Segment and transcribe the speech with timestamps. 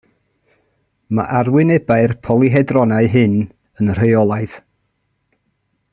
[1.17, 4.57] Mae arwynebau'r polyhedronau hyn yn rheolaidd.